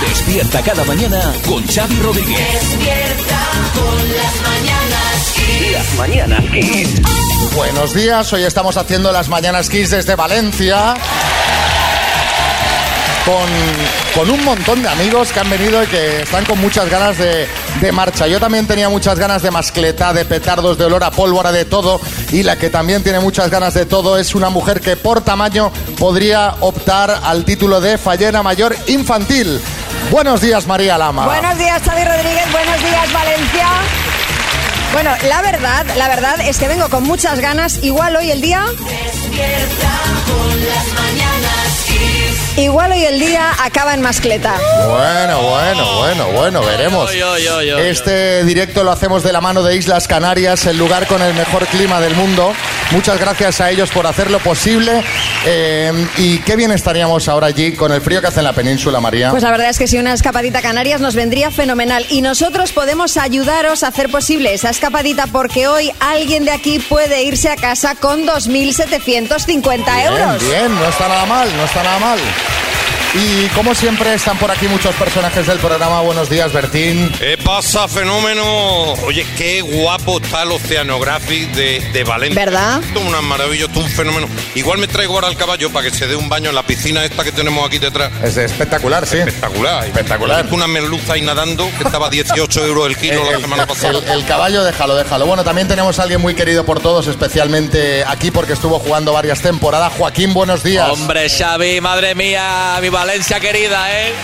[0.00, 2.38] Despierta cada mañana con Xavi Rodríguez.
[2.38, 3.38] despierta
[3.74, 5.72] con las mañanas Kiss.
[5.72, 7.02] Las mañanas Kiss.
[7.54, 10.94] Buenos días, hoy estamos haciendo las Mañanas Kiss desde Valencia.
[13.24, 13.48] Con,
[14.14, 17.48] con un montón de amigos que han venido y que están con muchas ganas de,
[17.80, 18.26] de marcha.
[18.26, 22.00] Yo también tenía muchas ganas de mascleta, de petardos, de olor a pólvora, de todo.
[22.32, 25.72] Y la que también tiene muchas ganas de todo es una mujer que por tamaño
[25.98, 29.58] podría optar al título de fallera mayor infantil.
[30.10, 31.24] Buenos días, María Lama.
[31.24, 32.52] Buenos días, Xavi Rodríguez.
[32.52, 33.68] Buenos días, Valencia.
[34.92, 37.82] Bueno, la verdad, la verdad es que vengo con muchas ganas.
[37.82, 39.92] Igual hoy el día, Despierta
[40.26, 41.33] con las mañanas.
[42.56, 44.54] Igual hoy el día acaba en mascleta.
[44.88, 47.10] Bueno, bueno, bueno, bueno, veremos.
[47.78, 51.66] Este directo lo hacemos de la mano de Islas Canarias, el lugar con el mejor
[51.66, 52.52] clima del mundo.
[52.90, 55.02] Muchas gracias a ellos por hacerlo posible.
[55.46, 59.00] Eh, y qué bien estaríamos ahora allí con el frío que hace en la península,
[59.00, 59.30] María.
[59.30, 62.06] Pues la verdad es que si una escapadita a Canarias nos vendría fenomenal.
[62.08, 67.24] Y nosotros podemos ayudaros a hacer posible esa escapadita porque hoy alguien de aquí puede
[67.24, 70.42] irse a casa con 2.750 euros.
[70.42, 72.18] Bien, bien, no está nada mal, no está nada mal.
[73.16, 76.00] Y como siempre están por aquí muchos personajes del programa.
[76.00, 77.12] Buenos días, Bertín.
[77.16, 78.42] ¿Qué pasa, fenómeno?
[79.06, 82.44] Oye, qué guapo está el Oceanographic de, de Valencia.
[82.44, 82.82] ¿Verdad?
[82.82, 84.26] Esto es una maravilla, esto es un fenómeno.
[84.56, 87.04] Igual me traigo ahora al caballo para que se dé un baño en la piscina
[87.04, 88.10] esta que tenemos aquí detrás.
[88.24, 89.18] Es espectacular, sí.
[89.18, 89.84] Espectacular.
[89.84, 90.46] Espectacular.
[90.50, 93.96] Una merluza ahí nadando que estaba a 18 euros el kilo la semana pasada.
[93.96, 95.26] el- el caballo, déjalo, déjalo.
[95.26, 99.40] Bueno, también tenemos a alguien muy querido por todos, especialmente aquí porque estuvo jugando varias
[99.40, 99.92] temporadas.
[99.96, 100.88] Joaquín, buenos días.
[100.90, 104.14] Hombre, Xavi, madre mía, mi Valencia querida, ¿eh?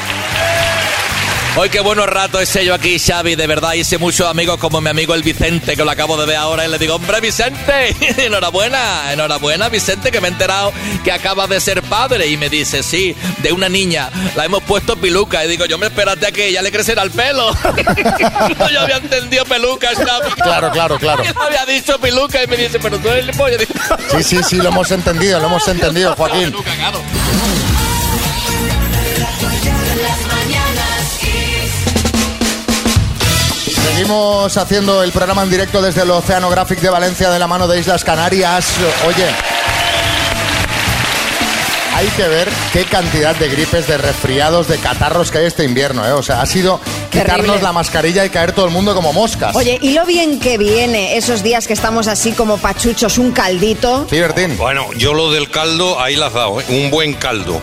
[1.58, 3.74] Hoy qué buenos ratos ese yo aquí, Xavi, de verdad.
[3.74, 6.70] Hice muchos amigos como mi amigo el Vicente, que lo acabo de ver ahora, y
[6.70, 10.72] le digo, hombre, Vicente, enhorabuena, enhorabuena, Vicente, que me he enterado
[11.04, 12.28] que acabas de ser padre.
[12.28, 15.44] Y me dice, sí, de una niña, la hemos puesto piluca.
[15.44, 17.52] Y digo, yo me espérate a que ya le crecerá el pelo.
[18.58, 20.30] no, yo había entendido peluca, Xavi.
[20.42, 21.22] Claro, claro, claro.
[21.22, 23.58] Él había dicho piluca y me dice, pero tú eres el pollo.
[24.10, 26.50] Sí, sí, sí, lo hemos entendido, lo hemos entendido, Joaquín.
[26.50, 27.02] Peluca, claro.
[34.10, 37.78] Seguimos haciendo el programa en directo desde el Oceanographic de Valencia de la mano de
[37.78, 38.66] Islas Canarias.
[39.06, 39.24] Oye,
[41.94, 46.04] hay que ver qué cantidad de gripes, de resfriados, de catarros que hay este invierno,
[46.04, 46.10] ¿eh?
[46.10, 46.80] O sea, ha sido
[47.12, 47.62] quitarnos Terrible.
[47.62, 49.54] la mascarilla y caer todo el mundo como moscas.
[49.54, 54.08] Oye, y lo bien que viene esos días que estamos así como pachuchos, un caldito.
[54.10, 54.56] Sí, Bertín.
[54.58, 56.64] Bueno, yo lo del caldo, ahí la has dado, ¿eh?
[56.68, 57.60] Un buen caldo.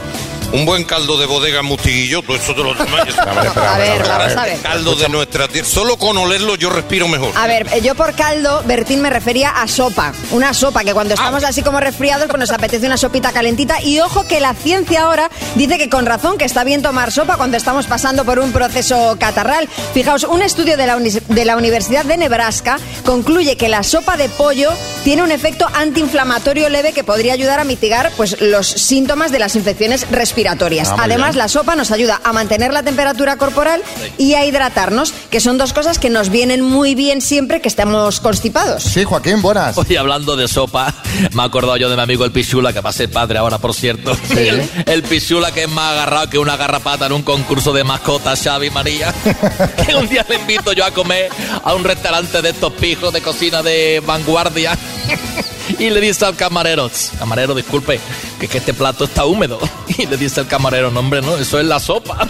[0.54, 3.02] Un buen caldo de bodega mutiguillo, todo eso te lo tomas.
[3.20, 4.60] A ver, vamos a ver.
[4.62, 5.68] Caldo de nuestra tierra.
[5.68, 7.32] Solo con olerlo yo respiro mejor.
[7.36, 10.14] A ver, eh, yo por caldo, Bertín me refería a sopa.
[10.32, 13.82] Una sopa que cuando estamos así como resfriados, pues nos apetece una sopita calentita.
[13.84, 17.36] Y ojo que la ciencia ahora dice que con razón que está bien tomar sopa
[17.36, 19.68] cuando estamos pasando por un proceso catarral.
[19.94, 24.16] Fijaos, un estudio de la, uni- de la Universidad de Nebraska concluye que la sopa
[24.16, 24.72] de pollo
[25.08, 29.56] tiene un efecto antiinflamatorio leve que podría ayudar a mitigar pues, los síntomas de las
[29.56, 30.90] infecciones respiratorias.
[30.90, 31.38] Ah, Además, bien.
[31.38, 33.82] la sopa nos ayuda a mantener la temperatura corporal
[34.18, 38.20] y a hidratarnos, que son dos cosas que nos vienen muy bien siempre que estemos
[38.20, 38.84] constipados.
[38.84, 39.78] Sí, Joaquín, buenas.
[39.78, 40.94] Oye, hablando de sopa,
[41.32, 43.60] me he acordado yo de mi amigo el Pichula, que va a ser padre ahora,
[43.60, 44.12] por cierto.
[44.32, 48.44] El, el Pichula que es más agarrado que una garrapata en un concurso de mascotas,
[48.44, 49.14] Xavi María.
[49.88, 51.30] que un día le invito yo a comer
[51.64, 54.78] a un restaurante de estos pijos de cocina de vanguardia.
[55.80, 58.00] Y le dice al camarero, "Tss, camarero, disculpe,
[58.40, 59.60] que, que este plato está húmedo.
[59.98, 62.18] Y le dice el camarero, no hombre, no, eso es la sopa.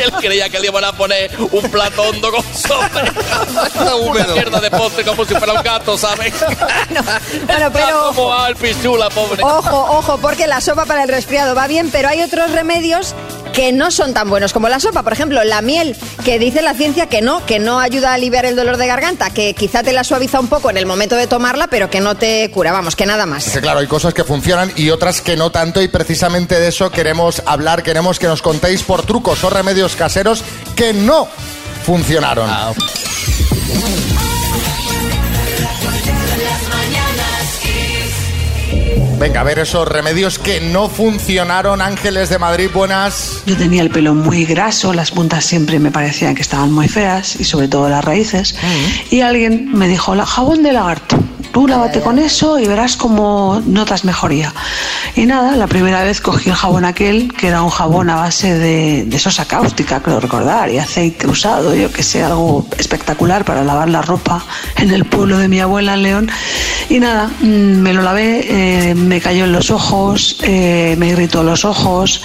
[0.00, 3.02] Él creía que le iban a poner un plato hondo con sopa.
[3.80, 4.34] Una húmedo.
[4.34, 6.34] mierda de postre como si fuera un gato, ¿sabes?
[7.46, 9.42] Bueno, pero ¿Cómo va el pichula, pobre?
[9.42, 13.14] ojo, ojo, porque la sopa para el resfriado va bien, pero hay otros remedios
[13.54, 15.02] que no son tan buenos como la sopa.
[15.02, 18.44] Por ejemplo, la miel, que dice la ciencia que no, que no ayuda a aliviar
[18.44, 21.26] el dolor de garganta, que quizá te la suaviza un poco en el momento de
[21.26, 23.44] tomarla, pero que no te cura, vamos, que nada más.
[23.50, 26.90] Que claro, hay cosas que funcionan y otras que no tanto y precisamente de eso
[26.90, 30.42] queremos hablar, queremos que nos contéis por trucos o remedios caseros
[30.74, 31.28] que no
[31.84, 32.50] funcionaron.
[32.50, 32.72] Ah,
[39.18, 41.80] Venga, a ver esos remedios que no funcionaron.
[41.80, 43.42] Ángeles de Madrid, buenas.
[43.46, 47.36] Yo tenía el pelo muy graso, las puntas siempre me parecían que estaban muy feas
[47.38, 48.54] y sobre todo las raíces.
[49.10, 51.16] Y alguien me dijo, la jabón de lagarto,
[51.54, 54.52] tú lávate con eso y verás cómo notas mejoría.
[55.14, 58.58] Y nada, la primera vez cogí el jabón aquel, que era un jabón a base
[58.58, 63.62] de, de sosa cáustica, creo recordar, y aceite usado, yo que sé, algo espectacular para
[63.62, 64.44] lavar la ropa
[64.78, 66.30] en el pueblo de mi abuela en León.
[66.88, 68.46] Y nada, mm, me lo lavé,
[68.90, 72.20] eh, me cayó en los ojos, eh, me irritó los ojos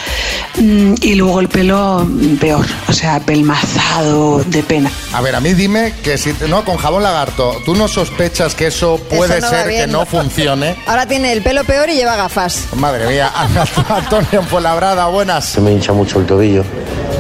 [0.60, 4.92] mm, y luego el pelo mm, peor, o sea, pelmazado de pena.
[5.14, 8.68] A ver, a mí dime que si no con jabón lagarto, ¿tú no sospechas que
[8.68, 10.76] eso puede No va ser que no funcione?
[10.88, 12.68] Ahora tiene el pelo peor y lleva gafas.
[12.76, 13.32] Madre mía,
[13.90, 15.46] Antonio Fuenlabrada, buenas.
[15.46, 16.64] Se me hincha mucho el tobillo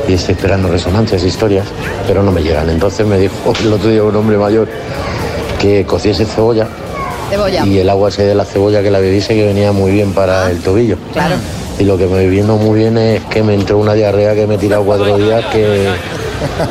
[0.08, 1.68] y estoy esperando resonancias, historias,
[2.08, 2.70] pero no me llegan.
[2.70, 4.68] Entonces me dijo el otro día un hombre mayor
[5.60, 6.68] que cociese cebolla
[7.30, 7.66] Cebolla.
[7.66, 10.50] y el agua ese de la cebolla que la bebiese que venía muy bien para
[10.50, 10.98] el tobillo.
[11.14, 11.36] Claro.
[11.78, 14.56] Y lo que me vino muy bien es que me entró una diarrea que me
[14.56, 15.88] he tirado cuatro días que,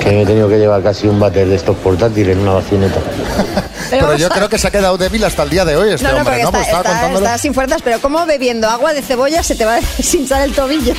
[0.01, 2.99] que me he tenido que llevar casi un váter de estos portátiles en una vacineta.
[3.91, 6.13] Pero yo creo que se ha quedado débil hasta el día de hoy este No,
[6.13, 6.49] no, hombre, ¿no?
[6.49, 9.75] está, Pues estaba está- sin fuerzas, pero ¿cómo bebiendo agua de cebolla se te va
[9.77, 10.95] a deshinchar el tobillo?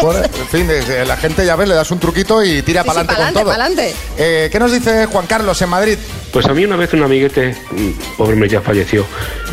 [0.00, 2.88] Bueno, en fin, eh, la gente ya ves, le das un truquito y tira Sí,
[2.88, 3.52] para sí, adelante con todo.
[3.52, 3.94] pa'lante.
[4.18, 5.98] Eh, ¿Qué nos dice Juan Carlos en Madrid?
[6.32, 9.04] Pues a mí una vez un amiguete, mm, pobre hombre ya falleció,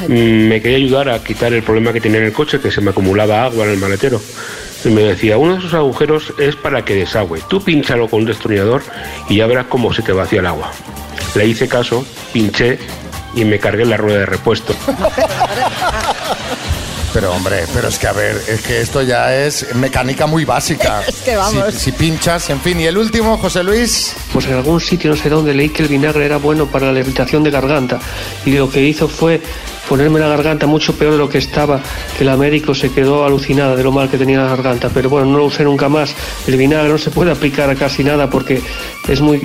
[0.07, 0.13] mm,
[0.47, 2.91] me quería ayudar a quitar el problema que tenía en el coche, que se me
[2.91, 4.21] acumulaba agua en el maletero.
[4.85, 7.41] Y me decía, uno de esos agujeros es para que desagüe.
[7.49, 8.81] Tú pínchalo con un destornillador
[9.27, 10.71] y ya verás cómo se te vacía el agua.
[11.35, 12.79] Le hice caso, pinché
[13.35, 14.73] y me cargué la rueda de repuesto.
[17.13, 21.01] Pero hombre, pero es que a ver, es que esto ya es mecánica muy básica.
[21.07, 21.73] Es que vamos.
[21.73, 22.79] Si, si pinchas, en fin.
[22.79, 24.13] Y el último, José Luis.
[24.31, 26.99] Pues en algún sitio, no sé dónde, leí que el vinagre era bueno para la
[26.99, 27.99] irritación de garganta.
[28.45, 29.41] Y lo que hizo fue
[29.89, 31.81] ponerme la garganta mucho peor de lo que estaba,
[32.17, 34.89] que la médico se quedó alucinada de lo mal que tenía la garganta.
[34.93, 36.11] Pero bueno, no lo usé nunca más.
[36.47, 38.61] El vinagre no se puede aplicar a casi nada porque
[39.07, 39.41] es muy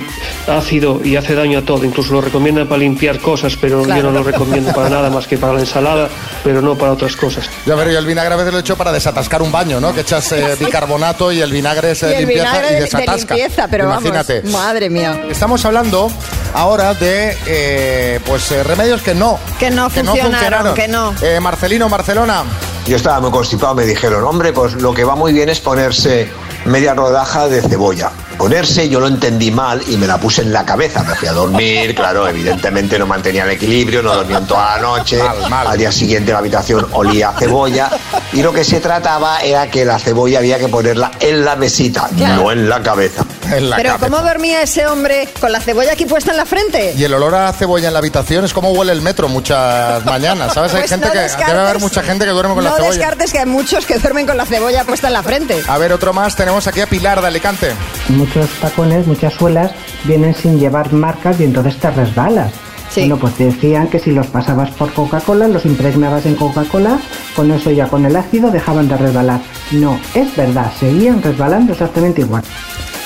[0.47, 1.83] ácido y hace daño a todo.
[1.83, 5.37] Incluso lo recomiendan para limpiar cosas, pero yo no lo recomiendo para nada más que
[5.37, 6.07] para la ensalada,
[6.43, 7.49] pero no para otras cosas.
[7.65, 9.79] Yo, a ver, yo el vinagre a veces lo he hecho para desatascar un baño,
[9.81, 9.93] ¿no?
[9.93, 13.35] Que echas eh, bicarbonato y el vinagre es el limpieza vinagre y de- de desatasca.
[13.35, 14.41] limpieza, pero Imagínate.
[14.41, 15.23] vamos, madre mía.
[15.29, 16.11] Estamos hablando
[16.53, 19.39] ahora de eh, pues eh, remedios que no.
[19.59, 19.89] Que no
[20.35, 21.13] funcionaron, que no.
[21.21, 22.43] Eh, Marcelino, Barcelona.
[22.87, 26.29] Yo estaba muy constipado, me dijeron, hombre, pues lo que va muy bien es ponerse
[26.65, 28.11] media rodaja de cebolla.
[28.37, 31.01] Ponerse, yo lo entendí mal y me la puse en la cabeza.
[31.03, 34.81] Me fui a dormir, claro, evidentemente no mantenía el equilibrio, no dormía en toda la
[34.81, 35.17] noche.
[35.17, 35.67] Mal, mal.
[35.67, 37.89] Al día siguiente la habitación olía a cebolla.
[38.33, 42.07] Y lo que se trataba era que la cebolla había que ponerla en la mesita,
[42.15, 42.43] Claro.
[42.43, 43.23] no en la cabeza.
[43.51, 44.05] En la Pero cabeza.
[44.09, 46.93] ¿cómo dormía ese hombre con la cebolla aquí puesta en la frente?
[46.97, 50.53] Y el olor a cebolla en la habitación es como huele el metro muchas mañanas,
[50.53, 50.73] ¿sabes?
[50.73, 52.75] Hay Pues gente no que descartes- debe haber mucha gente que duerme con no la
[52.75, 52.97] cebolla.
[52.97, 55.61] descartes que hay muchos que duermen con la cebolla puesta en la frente.
[55.67, 56.35] A ver, otro más.
[56.35, 57.71] Tenemos aquí a Pilar de Alicante.
[58.09, 59.71] Muchos tacones, muchas suelas
[60.03, 62.51] vienen sin llevar marcas y entonces te resbalas.
[62.91, 63.01] Sí.
[63.01, 66.99] Bueno, pues te decían que si los pasabas por Coca-Cola, los impregnabas en Coca-Cola,
[67.35, 69.41] con eso ya con el ácido dejaban de resbalar.
[69.71, 72.43] No, es verdad, seguían resbalando exactamente igual.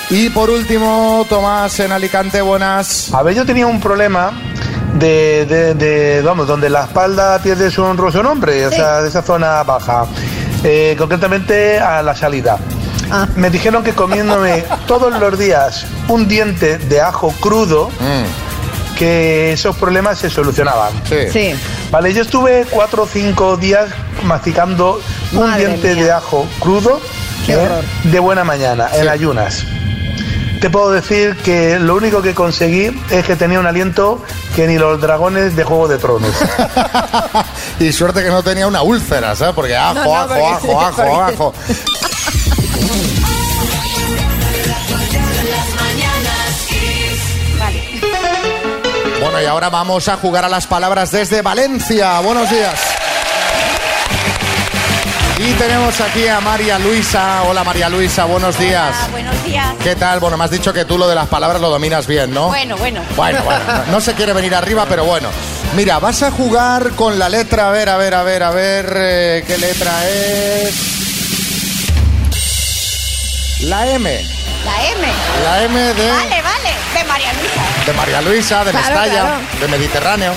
[0.10, 3.14] Y por último, Tomás en Alicante, buenas.
[3.14, 4.32] A ver, yo tenía un problema
[4.96, 8.78] de, de- de, vamos, donde la espalda pierde su honroso nombre, o Sí.
[8.78, 10.06] sea, de esa zona baja,
[10.62, 12.58] Eh, concretamente a la salida.
[13.10, 13.26] Ah.
[13.38, 19.78] Me dijeron que comiéndome todos los días un diente de ajo crudo, Mm, que esos
[19.78, 20.92] problemas se solucionaban.
[21.08, 21.30] sí.
[21.32, 21.54] Sí.
[21.92, 23.88] Vale, yo estuve cuatro o cinco días
[24.26, 25.02] masticando
[25.32, 26.04] un Madre diente mía.
[26.04, 27.00] de ajo crudo
[27.46, 27.68] Qué ¿eh?
[28.04, 29.08] de buena mañana, en Sí.
[29.08, 29.64] ayunas.
[30.62, 34.22] Te puedo decir que lo único que conseguí es que tenía un aliento
[34.56, 36.36] que ni los dragones de Juego de Tronos.
[37.80, 39.56] y suerte que no tenía una úlcera, ¿sabes?
[39.56, 41.54] Porque ajo, No, no, ajo, porque- ajo, ajo, ajo.
[49.22, 52.20] Bueno, y ahora vamos a jugar a las palabras desde Valencia.
[52.22, 52.99] Buenos días.
[55.42, 57.44] Y tenemos aquí a María Luisa.
[57.44, 58.94] Hola María Luisa, buenos días.
[59.10, 59.68] buenos días.
[59.82, 60.20] ¿Qué tal?
[60.20, 62.48] Bueno, me has dicho que tú lo de las palabras lo dominas bien, ¿no?
[62.48, 63.02] Bueno, bueno.
[63.16, 65.30] Bueno, bueno, no, no se quiere venir arriba, pero bueno.
[65.78, 68.94] Mira, vas a jugar con la letra, a ver, a ver, a ver, a ver,
[68.98, 70.76] eh, ¿qué letra es?
[73.62, 74.22] La M.
[74.66, 75.08] La M.
[75.46, 76.70] La M de, Vale, vale.
[76.96, 77.62] De María Luisa.
[77.86, 79.38] de María Luisa, de Claro, Mestalla, claro.
[79.62, 80.34] de Mediterráneo,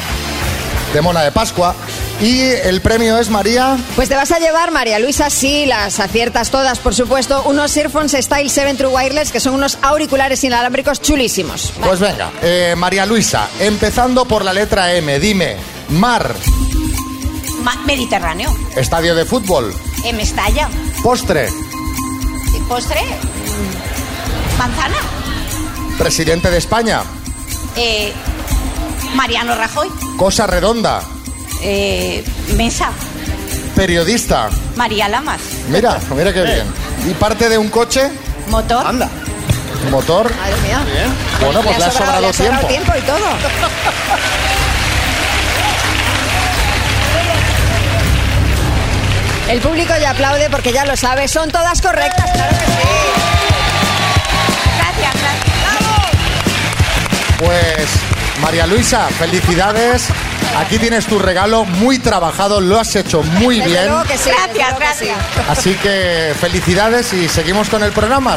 [0.94, 1.74] de Mona de Pascua.
[2.22, 3.76] Y el premio es María.
[3.96, 8.12] Pues te vas a llevar, María Luisa, sí, las aciertas todas, por supuesto, unos Earphones
[8.12, 11.72] Style 7 True Wireless, que son unos auriculares inalámbricos chulísimos.
[11.84, 15.56] Pues venga, eh, María Luisa, empezando por la letra M, dime,
[15.88, 16.32] mar,
[17.64, 18.56] Ma- Mediterráneo.
[18.76, 19.74] estadio de fútbol,
[20.04, 20.68] En Mestalla.
[21.02, 21.48] postre,
[22.56, 23.00] Y postre.
[24.58, 24.96] Manzana.
[25.98, 27.02] presidente de España,
[27.74, 28.12] Eh,
[29.14, 29.88] Mariano Rajoy.
[30.16, 31.02] cosa redonda,
[31.62, 32.24] Eh,
[32.56, 32.90] mesa.
[33.76, 34.50] periodista.
[34.76, 35.40] María Lamas.
[35.68, 36.66] Mira, mira qué bien.
[37.08, 38.10] ¿Y parte de un coche?
[38.48, 38.86] Motor.
[38.86, 39.08] Anda.
[39.90, 40.30] ¿Motor?
[40.36, 40.80] Madre mía.
[41.40, 42.92] Bueno, pues le ha sobrado le ha sobrado tiempo.
[42.92, 43.26] tiempo y todo.
[49.48, 52.72] El público ya aplaude porque ya lo sabe, son todas correctas, claro que sí.
[54.78, 55.52] Gracias, gracias.
[57.38, 57.88] Pues,
[58.40, 60.08] María Luisa, felicidades.
[60.58, 63.86] Aquí tienes tu regalo muy trabajado, lo has hecho muy Desde bien.
[63.88, 65.18] luego que sí, Gracias, desde luego que gracias.
[65.34, 65.40] sí.
[65.48, 68.36] Así que felicidades y seguimos con el programa.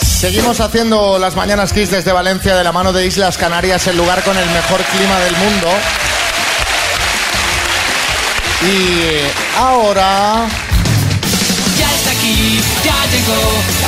[0.00, 4.22] Seguimos haciendo las mañanas Kiss desde Valencia de la mano de Islas Canarias, el lugar
[4.24, 5.68] con el mejor clima del mundo.
[8.66, 10.46] Y ahora
[12.88, 13.87] aquí, ya llegó la patrulla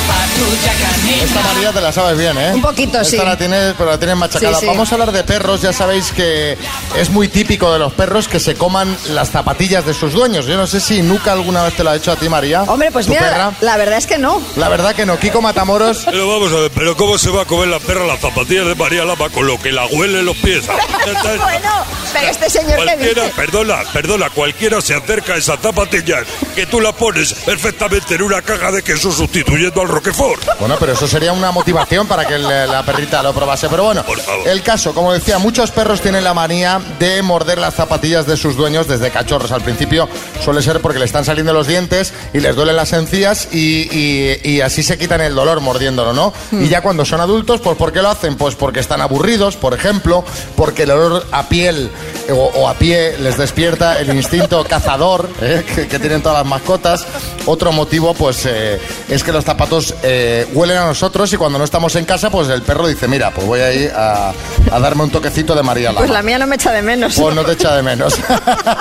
[1.23, 2.51] Esta María te la sabes bien, ¿eh?
[2.53, 3.17] Un poquito, Esta sí.
[3.17, 4.53] la tienes, pero la tienes machacada.
[4.55, 4.65] Sí, sí.
[4.67, 5.61] Vamos a hablar de perros.
[5.61, 6.57] Ya sabéis que
[6.97, 10.45] es muy típico de los perros que se coman las zapatillas de sus dueños.
[10.45, 12.63] Yo no sé si nunca alguna vez te lo ha hecho a ti, María.
[12.63, 13.53] Hombre, pues ¿Tu mira, perra?
[13.61, 14.41] la verdad es que no.
[14.55, 15.17] La verdad que no.
[15.19, 16.03] Kiko Matamoros.
[16.05, 18.75] Pero vamos a ver, pero ¿cómo se va a comer la perra las zapatillas de
[18.75, 20.65] María Lama con lo que la huele en los pies?
[21.37, 21.69] bueno,
[22.13, 23.35] pero este señor que Cualquiera, dice...
[23.35, 26.23] perdona, perdona, cualquiera se acerca a esas zapatillas
[26.55, 30.30] que tú la pones perfectamente en una caja de queso sustituyendo al Roquefort.
[30.59, 33.67] Bueno, pero eso sería una motivación para que la perrita lo probase.
[33.69, 34.03] Pero bueno,
[34.45, 38.55] el caso, como decía, muchos perros tienen la manía de morder las zapatillas de sus
[38.55, 39.51] dueños desde cachorros.
[39.51, 40.07] Al principio
[40.43, 44.39] suele ser porque le están saliendo los dientes y les duelen las encías y, y-
[44.43, 46.33] y así se quitan el dolor mordiéndolo, ¿no?
[46.51, 48.35] Y ya cuando son adultos, pues ¿por qué lo hacen?
[48.35, 50.23] Pues porque están aburridos, por ejemplo,
[50.55, 51.89] porque el olor a piel
[52.29, 55.63] o, o a pie les despierta el instinto cazador ¿eh?
[55.75, 57.05] que, que tienen todas las mascotas.
[57.45, 60.20] Otro motivo, pues, eh, es que los zapatos eh,
[60.53, 63.47] huelen a nosotros y cuando no estamos en casa, pues el perro dice, mira, pues
[63.47, 64.33] voy a ir a,
[64.71, 65.99] a darme un toquecito de María Lama.
[65.99, 67.15] Pues la mía no me echa de menos.
[67.15, 68.15] Pues no te echa de menos.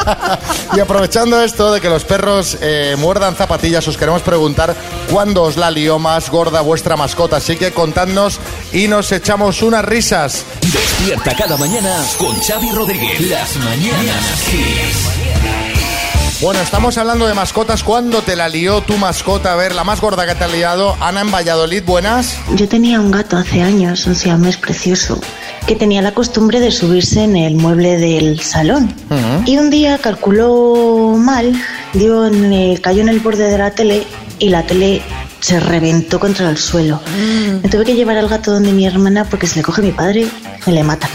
[0.77, 4.75] y aprovechando esto de que los perros eh, muerdan zapatillas, os queremos preguntar
[5.11, 7.37] cuándo os la lió más gorda vuestra mascota.
[7.37, 8.39] Así que contadnos
[8.73, 10.45] y nos echamos unas risas.
[10.61, 13.21] Despierta cada mañana con Xavi Rodríguez.
[13.29, 15.30] Las mañanas Kiss.
[16.41, 17.85] Bueno, estamos hablando de mascotas.
[17.85, 19.53] ¿Cuándo te la lió tu mascota?
[19.53, 20.97] A ver, la más gorda que te ha liado.
[20.99, 22.39] Ana en Valladolid, buenas.
[22.55, 25.21] Yo tenía un gato hace años, un siamés precioso,
[25.67, 28.91] que tenía la costumbre de subirse en el mueble del salón.
[29.45, 31.53] Y un día calculó mal,
[31.93, 34.07] dio en el- cayó en el borde de la tele
[34.39, 35.03] y la tele
[35.41, 37.01] se reventó contra el suelo.
[37.63, 40.27] Me tuve que llevar al gato donde mi hermana porque si le coge mi padre,
[40.67, 41.07] me le mata.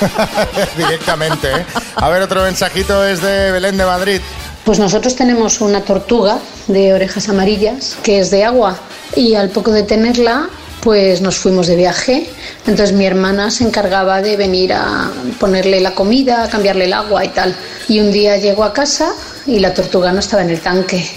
[0.76, 1.64] Directamente, ¿eh?
[1.96, 4.20] A ver, otro mensajito es de Belén de Madrid.
[4.64, 6.38] Pues nosotros tenemos una tortuga
[6.68, 8.78] de orejas amarillas que es de agua
[9.16, 10.48] y al poco de tenerla
[10.82, 12.28] pues nos fuimos de viaje.
[12.66, 17.24] Entonces mi hermana se encargaba de venir a ponerle la comida, a cambiarle el agua
[17.24, 17.54] y tal.
[17.88, 19.12] Y un día llegó a casa
[19.46, 21.08] y la tortuga no estaba en el tanque.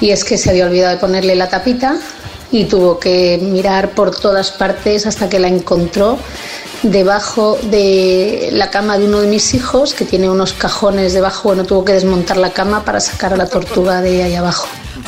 [0.00, 1.96] Y es que se había olvidado de ponerle la tapita
[2.50, 6.18] y tuvo que mirar por todas partes hasta que la encontró
[6.82, 11.48] debajo de la cama de uno de mis hijos, que tiene unos cajones debajo.
[11.48, 14.66] Bueno, tuvo que desmontar la cama para sacar a la tortuga de ahí abajo.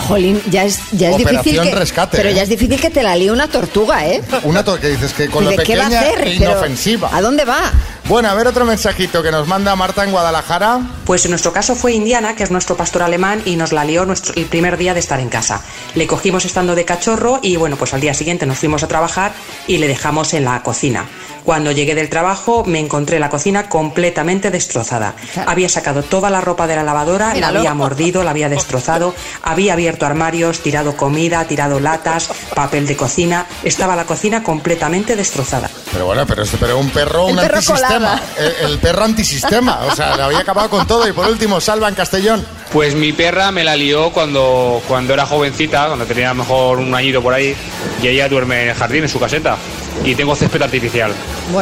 [0.08, 2.34] Jolín, ya es, ya es Operación difícil que, rescate, pero ¿eh?
[2.34, 4.22] ya es difícil que te la líe una tortuga, ¿eh?
[4.42, 6.20] Una to- que dices que con ¿Y lo qué va a pequeña hacer?
[6.28, 7.10] e Pero, inofensiva.
[7.12, 7.70] ¿A dónde va?
[8.08, 10.80] Bueno, a ver otro mensajito que nos manda Marta en Guadalajara.
[11.04, 14.04] Pues en nuestro caso fue Indiana, que es nuestro pastor alemán, y nos la lió
[14.04, 15.62] nuestro, el primer día de estar en casa.
[15.94, 19.32] Le cogimos estando de cachorro y bueno, pues al día siguiente nos fuimos a trabajar
[19.68, 21.06] y le dejamos en la cocina.
[21.44, 25.14] Cuando llegué del trabajo me encontré la cocina completamente destrozada.
[25.46, 29.74] Había sacado toda la ropa de la lavadora, la había mordido, la había destrozado, había
[29.74, 33.46] abierto armarios, tirado comida, tirado latas, papel de cocina.
[33.62, 35.70] Estaba la cocina completamente destrozada.
[35.92, 37.88] Pero bueno, pero, este- pero un perro, El un perro antisistema.
[37.98, 38.22] colada.
[38.38, 39.80] El, el perro antisistema.
[39.90, 41.06] O sea, le había acabado con todo.
[41.06, 42.44] Y por último, Salva en Castellón.
[42.72, 46.78] Pues mi perra me la lió cuando, cuando era jovencita, cuando tenía a lo mejor
[46.78, 47.54] un añito por ahí,
[48.02, 49.56] y ella duerme en el jardín, en su caseta,
[50.04, 51.12] y tengo césped artificial.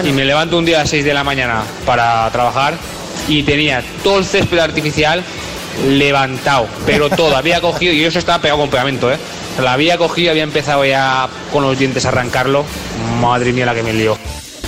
[0.05, 2.75] Y me levanto un día a las 6 de la mañana para trabajar
[3.29, 5.23] y tenía todo el césped artificial
[5.89, 9.19] levantado, pero todo, había cogido, y eso estaba pegado con pegamento, ¿eh?
[9.61, 12.65] La había cogido y había empezado ya con los dientes a arrancarlo.
[13.21, 14.17] Madre mía la que me lió.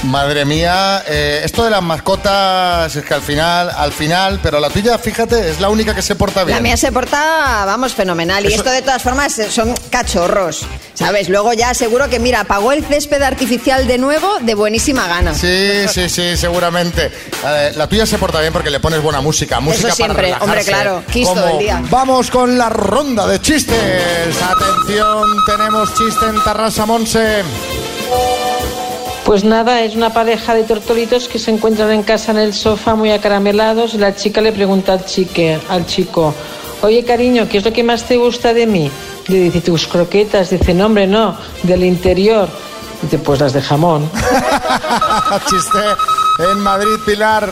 [0.04, 4.68] Madre mía, eh, esto de las mascotas es que al final, al final, pero la
[4.68, 6.58] tuya, fíjate, es la única que se porta bien.
[6.58, 8.44] La mía se porta, vamos, fenomenal.
[8.44, 11.30] Y esto de todas formas eh, son cachorros, ¿sabes?
[11.30, 15.34] Luego ya seguro que, mira, pagó el césped artificial de nuevo de buenísima gana.
[15.34, 17.10] Sí, sí, sí, seguramente.
[17.46, 20.44] Eh, la tuya se porta bien porque le pones buena música, música para siempre, relajarse.
[20.44, 21.82] hombre, claro, Kiss todo el día.
[21.90, 24.36] Vamos con la ronda de chistes.
[24.42, 27.42] Atención, tenemos chiste en Tarrasa Monse.
[29.24, 32.94] Pues nada, es una pareja de tortolitos que se encuentran en casa en el sofá
[32.94, 36.34] muy acaramelados y la chica le pregunta al, chique, al chico,
[36.82, 38.90] oye cariño, ¿qué es lo que más te gusta de mí?
[39.28, 40.50] Le dice, tus croquetas.
[40.50, 42.48] Dice, no hombre, no, del interior.
[43.00, 44.10] Dice, pues las de jamón.
[45.50, 45.78] Chiste
[46.50, 47.50] en Madrid, Pilar.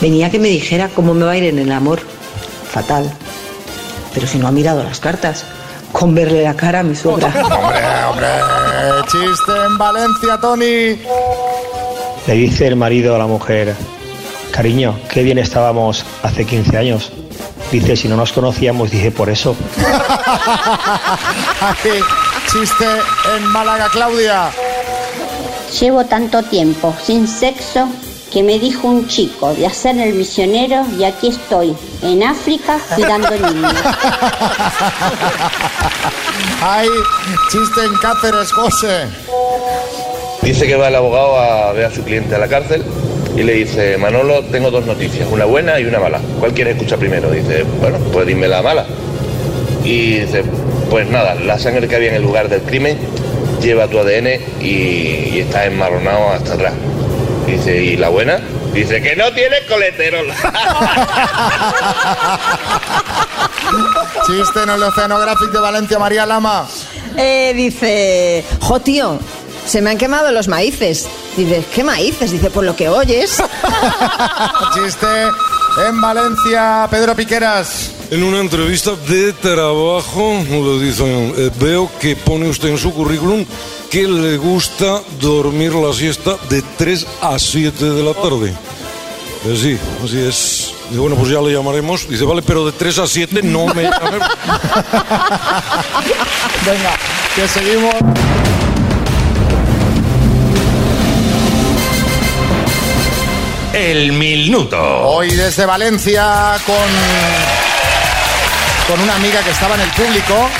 [0.00, 2.00] Venía que me dijera cómo me va a ir en el amor.
[2.70, 3.10] Fatal.
[4.14, 5.44] Pero si no ha mirado las cartas,
[5.92, 7.28] con verle la cara a mi suegra.
[7.44, 8.28] Hombre, hombre.
[9.06, 10.98] Chiste en Valencia, Tony.
[12.26, 13.74] Le dice el marido a la mujer,
[14.52, 17.12] cariño, qué bien estábamos hace 15 años.
[17.72, 19.56] Dice, si no nos conocíamos, dije por eso.
[21.60, 21.90] Aquí,
[22.50, 22.86] chiste
[23.36, 24.50] en Málaga, Claudia.
[25.80, 27.88] Llevo tanto tiempo sin sexo
[28.30, 33.30] que me dijo un chico de hacer el misionero y aquí estoy, en África, cuidando
[33.30, 33.74] niños.
[36.62, 36.88] Ay,
[37.50, 39.06] chiste en Cáceres, José.
[40.42, 42.84] Dice que va el abogado a ver a su cliente a la cárcel
[43.36, 46.20] y le dice, Manolo, tengo dos noticias, una buena y una mala.
[46.38, 47.30] ¿Cuál quieres escuchar primero?
[47.30, 48.86] Dice, bueno, pues dime la mala.
[49.84, 50.44] Y dice,
[50.88, 52.98] pues nada, la sangre que había en el lugar del crimen
[53.60, 54.28] lleva tu ADN
[54.60, 54.66] y,
[55.32, 56.74] y está enmarronado hasta atrás.
[57.50, 58.38] Dice, ¿y la buena?
[58.72, 60.26] Dice que no tiene colesterol.
[64.24, 66.68] Chiste en el Oceanographic de Valencia, María Lama.
[67.16, 69.18] Eh, dice, jo tío,
[69.66, 71.08] se me han quemado los maíces.
[71.36, 72.30] Dice, ¿qué maíces?
[72.30, 73.42] Dice, por lo que oyes.
[74.74, 75.08] Chiste
[75.76, 77.90] en Valencia, Pedro Piqueras.
[78.10, 83.44] En una entrevista de trabajo le dicen, eh, veo que pone usted en su currículum
[83.90, 88.54] que le gusta dormir la siesta de 3 a 7 de la tarde.
[89.46, 90.74] Eh, sí, así es.
[90.90, 92.08] Bueno, pues ya le llamaremos.
[92.08, 94.18] Dice, vale, pero de 3 a 7 no me llame.
[96.66, 96.96] Venga,
[97.34, 97.94] que seguimos.
[103.80, 104.76] El minuto.
[104.78, 106.76] Hoy desde Valencia con,
[108.86, 110.50] con una amiga que estaba en el público,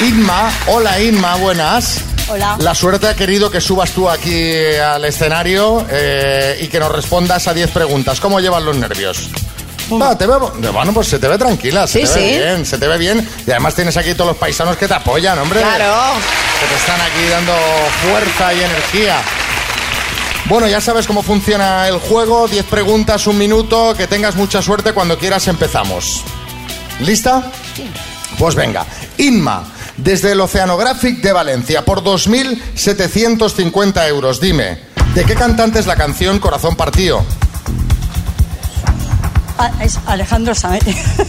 [0.00, 0.50] Inma.
[0.66, 2.00] Hola Inma, buenas.
[2.28, 2.56] Hola.
[2.58, 4.52] La suerte ha querido que subas tú aquí
[4.84, 8.18] al escenario eh, y que nos respondas a 10 preguntas.
[8.18, 9.28] ¿Cómo llevan los nervios?
[10.00, 12.38] Ah, te veo, bueno, pues se te ve tranquila, se Sí, te ve sí.
[12.40, 13.28] bien, se te ve bien.
[13.46, 15.60] Y además tienes aquí todos los paisanos que te apoyan, hombre.
[15.60, 16.14] Claro.
[16.58, 17.52] Que te están aquí dando
[18.02, 19.18] fuerza y energía.
[20.48, 22.46] Bueno, ya sabes cómo funciona el juego.
[22.46, 23.94] 10 preguntas, un minuto.
[23.96, 24.92] Que tengas mucha suerte.
[24.92, 26.22] Cuando quieras empezamos.
[27.00, 27.50] ¿Lista?
[28.38, 28.86] Pues venga.
[29.18, 29.64] Inma,
[29.96, 34.40] desde el Oceanographic de Valencia, por 2.750 euros.
[34.40, 34.78] Dime,
[35.14, 37.24] ¿de qué cantante es la canción Corazón Partido?
[39.58, 40.84] Ah, es Alejandro Saez.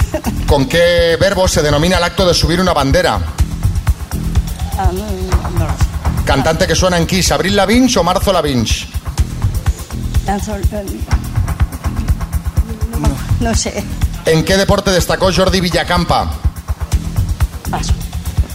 [0.48, 3.22] ¿Con qué verbo se denomina el acto de subir una bandera?
[4.78, 5.06] Ah, no,
[5.58, 5.66] no.
[6.26, 8.68] Cantante que suena en Kiss, ¿Abril Lavigne o Marzo Lavigne?
[13.00, 13.10] No,
[13.50, 13.84] no sé.
[14.26, 16.32] ¿En qué deporte destacó Jordi Villacampa?
[17.72, 17.94] Paso.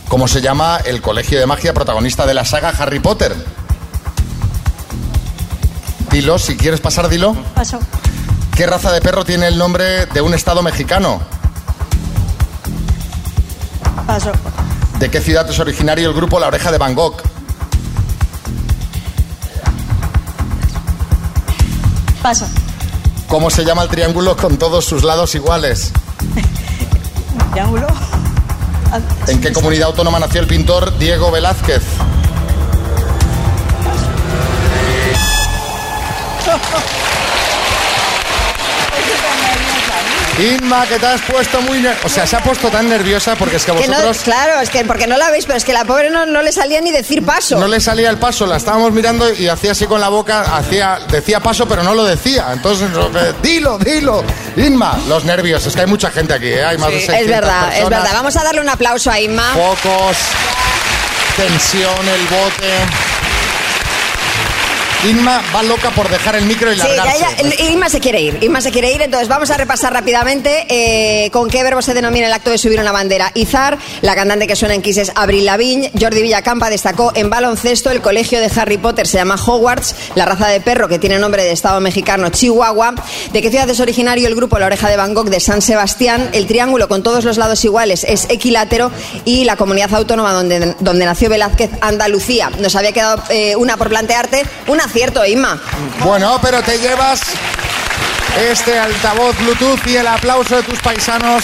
[0.08, 3.35] ¿Cómo se llama el colegio de magia protagonista de la saga Harry Potter?
[6.11, 7.35] Dilo, si quieres pasar, dilo.
[7.54, 7.78] Paso.
[8.54, 11.22] ¿Qué raza de perro tiene el nombre de un estado mexicano?
[14.06, 14.32] Paso.
[14.98, 17.32] ¿De qué ciudad es originario el grupo La Oreja de Van Gogh?
[22.22, 22.46] Paso.
[23.28, 25.92] ¿Cómo se llama el triángulo con todos sus lados iguales?
[27.52, 27.87] Triángulo.
[29.26, 31.82] ¿En qué comunidad autónoma nació el pintor Diego Velázquez?
[40.42, 42.07] Inma, que te has puesto muy nerviosa.
[42.07, 44.70] O sea, se ha puesto tan nerviosa porque es que Que no- vosotros claro, es
[44.70, 46.90] que porque no la veis, pero es que la pobre no, no le salía ni
[46.90, 47.59] decir paso.
[47.59, 50.98] no le salía el paso, la estábamos mirando y hacía así con la boca, hacía,
[51.11, 52.46] decía paso, pero no lo decía.
[52.52, 52.88] Entonces,
[53.42, 54.24] dilo, dilo.
[54.57, 56.64] Inma, los nervios, es que hay mucha gente aquí, ¿eh?
[56.64, 58.11] hay más de Sí, 600 es verdad, es verdad.
[58.12, 59.52] Vamos a darle un aplauso a Inma.
[59.55, 60.16] Focos,
[61.37, 63.12] tensión, el bote.
[65.04, 67.20] Inma va loca por dejar el micro y Sí, ya, largarse.
[67.20, 67.30] ya,
[67.64, 71.28] el- Inma se quiere ir, Inma se quiere ir, entonces vamos a repasar rápidamente eh,
[71.32, 73.32] con qué verbo se denomina el acto de subir una bandera.
[73.34, 77.90] Izar, la cantante que suena en Kiss es Abril Lavigne, Jordi Villacampa destacó en baloncesto,
[77.90, 81.42] el colegio de Harry Potter se llama Hogwarts, la raza de perro que tiene nombre
[81.42, 82.94] de estado mexicano Chihuahua,
[83.32, 86.30] de qué ciudad es originario el grupo La Oreja de Van Gogh de San Sebastián,
[86.32, 88.92] el triángulo con todos los lados iguales es equilátero
[89.24, 92.50] y la comunidad autónoma donde, donde nació Velázquez, Andalucía.
[92.60, 95.59] Nos había quedado eh, una por plantearte, un acierto, Inma.
[96.00, 97.20] Bueno, pero te llevas
[98.50, 101.42] este altavoz Bluetooth y el aplauso de tus paisanos.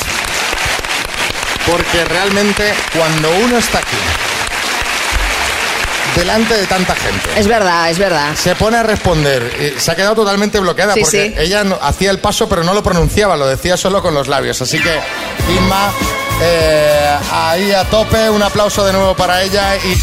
[1.70, 3.96] Porque realmente cuando uno está aquí,
[6.16, 7.28] delante de tanta gente.
[7.40, 8.34] Es verdad, es verdad.
[8.34, 9.74] Se pone a responder.
[9.76, 11.34] y se ha quedado totalmente bloqueada Sí, porque sí.
[11.38, 14.60] ella no- hacía el paso pero no lo pronunciaba, lo decía solo con los labios.
[14.60, 14.98] Así que,
[15.56, 15.90] Inma,
[16.42, 19.96] eh, ahí a tope, un aplauso de nuevo para ella y...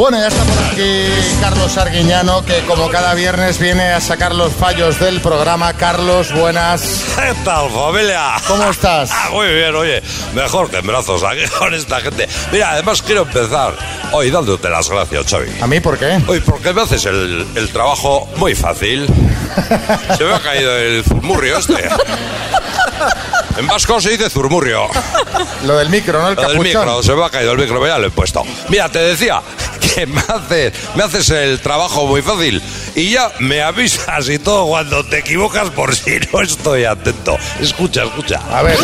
[0.00, 1.10] Bueno, ya está por aquí
[1.42, 5.74] Carlos Arguiñano, que como cada viernes viene a sacar los fallos del programa.
[5.74, 7.04] Carlos, buenas.
[7.14, 8.32] ¿Qué tal, familia?
[8.48, 9.10] ¿Cómo estás?
[9.12, 10.02] Ah, muy bien, oye,
[10.34, 12.26] mejor que en brazos aquí con esta gente.
[12.50, 13.76] Mira, además quiero empezar
[14.12, 15.60] hoy dándote las gracias, Xavi.
[15.60, 16.18] ¿A mí por qué?
[16.26, 19.06] Hoy, porque me haces el, el trabajo muy fácil.
[20.16, 21.74] Se me ha caído el zurmurrio este.
[23.56, 24.88] En vasco se dice zurmurrio.
[25.66, 26.28] Lo del micro, ¿no?
[26.28, 26.64] El Lo del capuchón.
[26.82, 28.42] micro, se me ha caído el micro, ya lo he puesto.
[28.68, 29.42] Mira, te decía
[29.80, 32.62] que me haces, me haces el trabajo muy fácil
[32.94, 37.36] y ya me avisas y todo cuando te equivocas por si no estoy atento.
[37.60, 38.40] Escucha, escucha.
[38.52, 38.78] A ver.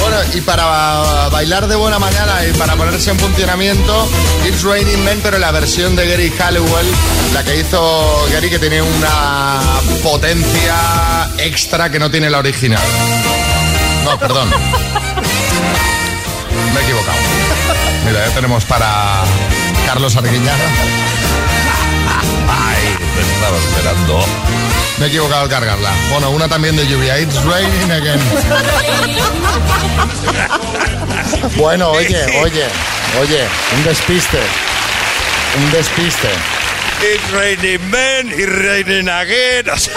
[0.00, 4.08] Bueno, y para bailar de buena mañana y para ponerse en funcionamiento,
[4.46, 6.86] It's Raining Men, pero la versión de Gary Halliwell,
[7.32, 9.60] la que hizo Gary, que tiene una
[10.02, 12.82] potencia extra que no tiene la original.
[14.04, 14.50] No, perdón.
[16.74, 17.18] Me he equivocado.
[18.06, 19.22] Mira, ya tenemos para
[19.86, 20.64] Carlos Arguiñano.
[22.48, 23.20] Ay, te
[23.58, 24.24] esperando.
[24.98, 25.90] Me he equivocado al cargarla.
[26.10, 27.18] Bueno, una también de lluvia.
[27.18, 28.20] It's raining again.
[31.56, 32.66] Bueno, oye, oye,
[33.20, 34.38] oye, un despiste.
[35.58, 36.28] Un despiste.
[37.04, 39.68] It's raining men, it's raining again.
[39.68, 39.92] O sea,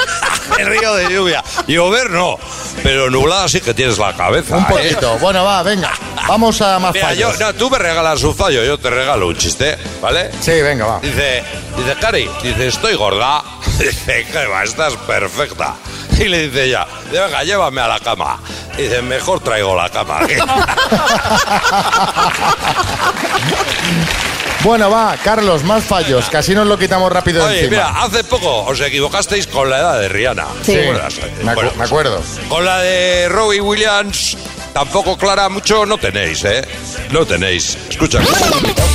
[0.58, 1.44] el río de lluvia.
[1.68, 2.40] Llover no,
[2.82, 4.58] pero nublada sí que tienes la cabeza.
[4.58, 4.68] Un ¿eh?
[4.68, 5.20] poquito.
[5.20, 5.92] Bueno, va, venga.
[6.28, 7.40] Vamos a más Mira, yo, fallos.
[7.40, 10.32] no, tú me regalas un fallo, yo te regalo un chiste, ¿vale?
[10.42, 11.00] Sí, venga, va.
[11.00, 11.44] Dice,
[11.78, 13.44] dice, Cari, dice, estoy gorda.
[13.78, 14.64] Dice, ¿qué va?
[14.64, 15.76] Estás perfecta.
[16.18, 18.40] Y le dice ella, venga, llévame a la cama.
[18.76, 20.22] Dice, mejor traigo la cama.
[24.66, 24.68] aquí".
[24.68, 26.26] Bueno, va, Carlos, más fallos.
[26.30, 27.70] Casi nos lo quitamos rápido Oye, encima.
[27.90, 30.46] mira, hace poco os equivocasteis con la edad de Rihanna.
[30.64, 30.74] Sí.
[30.74, 31.14] ¿Te acuerdas?
[31.44, 32.22] Me, acu- Bueno, me acuerdo.
[32.50, 34.38] Con la de Robbie Williams,
[34.74, 36.64] tampoco clara mucho no tenéis, ¿eh?
[37.12, 37.78] No tenéis.
[37.90, 38.20] Escucha.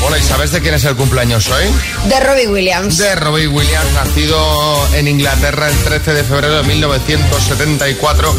[0.00, 1.64] Bueno, ¿y sabes de quién es el cumpleaños hoy?
[2.09, 2.96] De Robbie Williams.
[2.98, 8.35] De Robbie Williams, nacido en Inglaterra el 13 de febrero de 1974.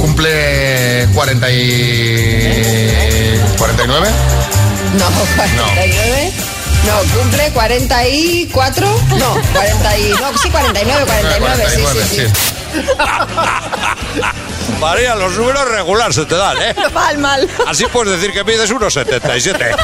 [0.00, 3.40] Cumple 40 y...
[3.58, 4.08] 49.
[4.98, 6.32] No, 49.
[6.86, 8.86] No, cumple 44.
[9.18, 10.08] No, 40 y...
[10.10, 12.22] No, sí, 49, 49, sí, sí, sí.
[14.80, 16.74] María, los números regular se te dan, ¿eh?
[16.94, 17.46] Mal, mal.
[17.66, 19.76] Así puedes decir que mides 1,77.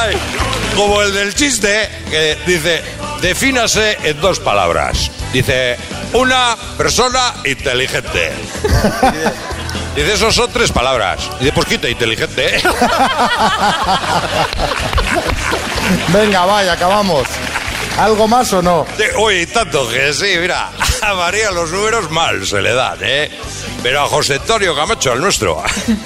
[0.00, 0.16] Ay,
[0.76, 2.80] como el del chiste que dice,
[3.20, 5.10] defínase en dos palabras.
[5.32, 5.76] Dice,
[6.12, 8.32] una persona inteligente.
[9.94, 11.28] Dice, esos son tres palabras.
[11.38, 12.56] Dice, pues quita inteligente.
[12.56, 12.62] ¿eh?
[16.08, 17.26] Venga, vaya, acabamos.
[17.98, 18.86] ¿Algo más o no?
[19.18, 20.70] Uy, tanto que sí, mira,
[21.06, 23.30] a María los números mal se le dan, ¿eh?
[23.82, 25.62] Pero a José Antonio Camacho, al nuestro,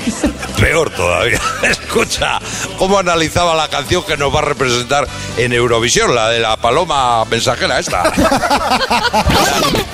[0.60, 1.40] peor todavía.
[1.62, 2.38] Escucha
[2.78, 7.24] cómo analizaba la canción que nos va a representar en Eurovisión, la de la paloma
[7.24, 8.04] mensajera esta.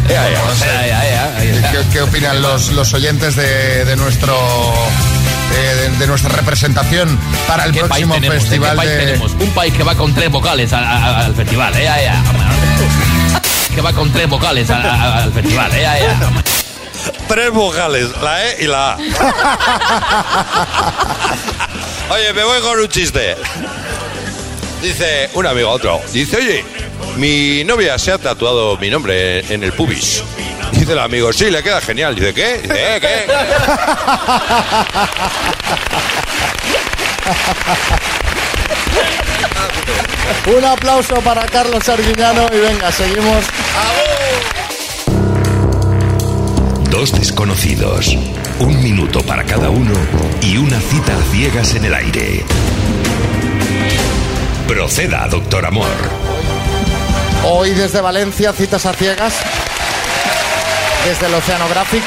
[0.09, 1.71] Ya, ya.
[1.73, 4.37] ¿Qué, qué opinan los, los oyentes de, de nuestro
[5.51, 8.43] de, de nuestra representación para el ¿Qué país próximo tenemos?
[8.43, 9.33] festival ¿Qué país de tenemos?
[9.33, 11.89] Un país que va con tres vocales al, al- al festival, eh.
[13.85, 16.01] Va con tres vocales al, al- al festival, eh.
[17.29, 18.97] Tres vocales, la E y la A.
[22.11, 23.37] Oye, me voy con un chiste.
[24.83, 26.01] Dice un amigo a otro.
[26.13, 26.65] Dice, oye,
[27.17, 30.23] mi novia se ha tatuado mi nombre en el pubis.
[30.73, 32.15] Dice el amigo, sí, le queda genial.
[32.15, 32.59] Dice, ¿qué?
[32.59, 33.27] Dice, "Eh, ¿qué?
[40.57, 43.45] Un aplauso para Carlos Arguiñano y venga, seguimos.
[46.91, 48.17] Dos desconocidos,
[48.59, 49.93] un minuto para cada uno
[50.43, 52.45] y una cita a ciegas en el aire.
[54.67, 55.87] Proceda, doctor Amor.
[57.45, 59.35] Hoy desde Valencia, citas a ciegas,
[61.07, 62.03] desde el Oceanographic.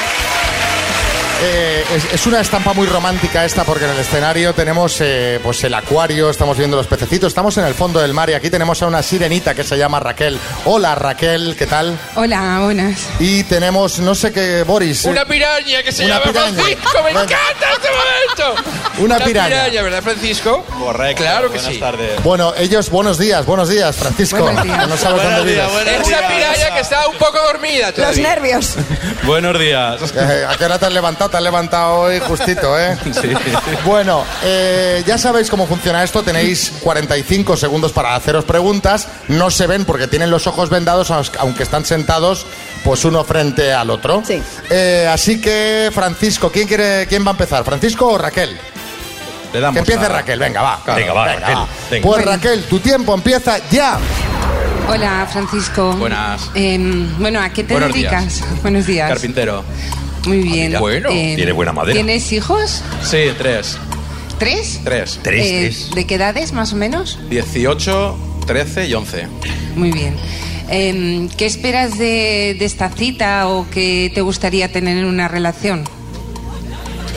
[1.42, 5.62] Eh, es, es una estampa muy romántica esta porque en el escenario tenemos eh, pues
[5.64, 8.80] el acuario, estamos viendo los pececitos, estamos en el fondo del mar y aquí tenemos
[8.82, 10.38] a una sirenita que se llama Raquel.
[10.64, 11.98] Hola Raquel, ¿qué tal?
[12.14, 12.98] Hola, buenas.
[13.18, 15.04] Y tenemos, no sé qué, Boris.
[15.04, 16.52] eh, Una piraña que se Una llama piraña.
[16.62, 17.02] Francisco.
[17.02, 18.62] Me encanta este momento.
[18.98, 19.82] Una piraña.
[19.82, 20.64] ¿verdad, Francisco?
[20.78, 21.22] Correcto.
[21.22, 21.80] Claro que sí.
[22.22, 24.38] Bueno, ellos, buenos días, buenos días, Francisco.
[24.42, 24.88] Buenos días.
[24.88, 26.00] no sabes Buenos dónde días, vives.
[26.00, 28.28] Es una piraña que está un poco dormida Los todavía.
[28.28, 28.74] nervios.
[29.24, 30.00] Buenos días.
[30.14, 31.30] Eh, ¿A qué hora te has levantado?
[31.30, 32.96] Te has levantado hoy justito, ¿eh?
[33.20, 33.32] Sí.
[33.84, 36.22] Bueno, eh, ya sabéis cómo funciona esto.
[36.22, 39.08] Tenéis 45 segundos para haceros preguntas.
[39.28, 42.46] No se ven porque tienen los ojos vendados, aunque- aunque están sentados,
[42.84, 44.22] pues uno frente al otro.
[44.26, 44.40] Sí.
[44.70, 47.64] Eh, así que, Francisco, ¿quién quiere, quién va a empezar?
[47.64, 48.56] ¿Francisco o Raquel?
[49.54, 50.82] Le damos Que empiece a- Raquel, venga, va.
[50.96, 51.56] Venga, va, Raquel,
[51.90, 52.02] venga.
[52.06, 53.98] Pues Raquel, tu tiempo empieza ya.
[54.88, 55.92] Hola, Francisco.
[55.94, 56.50] Buenas.
[56.54, 58.42] Em, bueno, ¿a qué te Buenos dedicas?
[58.62, 59.08] Buenos días.
[59.08, 59.64] Carpintero.
[60.26, 60.76] Muy bien.
[60.78, 61.94] Bueno, Em, tiene buena madera.
[61.94, 62.82] ¿Tienes hijos?
[63.02, 63.78] Sí, tres.
[64.38, 64.80] ¿Tres?
[64.82, 65.22] Tres.
[65.22, 67.18] Eh, ¿De qué edades, más o menos?
[67.30, 69.28] 18, 13 y 11.
[69.76, 70.16] Muy bien.
[70.68, 75.84] Em, ¿Qué esperas de, de esta cita o qué te gustaría tener en una relación?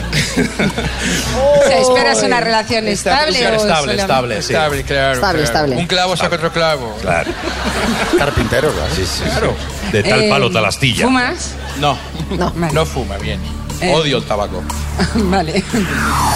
[1.64, 4.52] O sea, ¿Esperas una relación estable o Estable, estable, sí.
[4.52, 5.14] Estable, claro.
[5.14, 5.44] Estable, claro.
[5.44, 5.76] estable.
[5.76, 6.96] Un clavo saca otro clavo.
[7.00, 7.30] Claro.
[8.18, 8.94] Carpintero, claro.
[8.94, 9.24] Sí, sí.
[9.24, 9.54] Claro.
[9.92, 11.04] De tal Em, palo, tal astilla.
[11.06, 11.54] ¿Fumas?
[11.78, 11.98] No,
[12.30, 12.52] No.
[12.72, 13.40] No fuma, bien.
[13.80, 13.92] Eh.
[13.94, 14.62] odio el tabaco.
[15.14, 15.52] vale.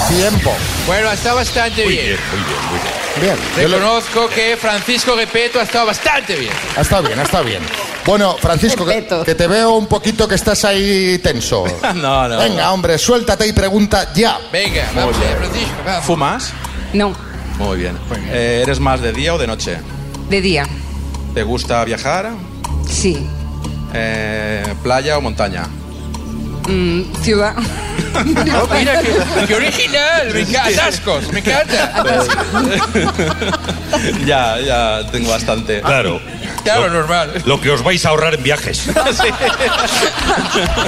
[0.08, 0.52] Tiempo.
[0.86, 2.06] Bueno, ha estado bastante Muy bien.
[2.06, 3.36] bien, muy bien, muy bien.
[3.56, 3.70] Bien.
[3.70, 6.52] Reconozco que Francisco Repeto ha estado bastante bien.
[6.76, 7.62] Ha estado bien, ha estado bien.
[8.06, 11.64] Bueno, Francisco, que, te veo un poquito que estás ahí tenso.
[11.94, 12.38] No, no.
[12.38, 14.38] Venga, hombre, suéltate y pregunta ya.
[14.50, 15.74] Venga, vamos Francisco.
[15.84, 16.04] vamos.
[16.04, 16.52] ¿Fumas?
[16.94, 17.12] No,
[17.58, 17.98] Muy bien.
[18.30, 19.78] Eh, ¿Eres más de día o de noche?
[20.28, 20.66] de día.
[21.34, 22.30] ¿Te gusta viajar?
[22.88, 23.26] Sí.
[23.92, 25.68] Eh, ¿Playa o montaña?
[26.68, 27.54] Mm, ciudad.
[28.14, 29.10] Oh, mira, qué,
[29.46, 30.30] qué original.
[30.34, 30.68] Me encanta.
[30.68, 32.04] Atascos, me encanta.
[34.26, 35.80] ya, ya tengo bastante.
[35.80, 36.20] Claro.
[36.62, 37.42] Claro, normal.
[37.46, 38.86] Lo que os vais a ahorrar en viajes.
[38.86, 38.92] Me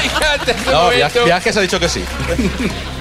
[0.04, 2.04] encanta este No, via- momento, viajes ha dicho que sí.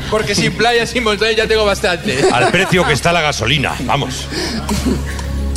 [0.09, 2.25] Porque sin playa, sin montaña ya tengo bastante.
[2.31, 3.73] Al precio que está la gasolina.
[3.81, 4.27] Vamos.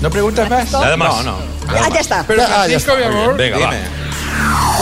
[0.03, 0.73] ¿No preguntas más?
[0.73, 1.25] Nada más.
[1.25, 1.39] No, no.
[1.69, 2.25] Ah, ya está.
[2.27, 3.71] Pero Ah, ya Francisco, está, mi amor, Venga, va.
[3.71, 4.06] Dime.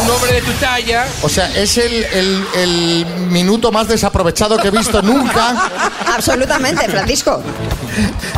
[0.04, 1.06] Un hombre de tu talla.
[1.22, 5.70] O sea, es el, el- el minuto más desaprovechado que he visto nunca
[6.14, 7.42] Absolutamente, Francisco.